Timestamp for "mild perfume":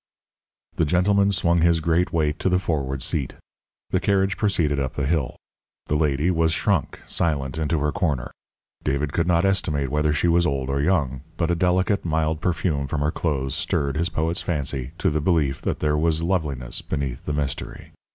12.03-12.87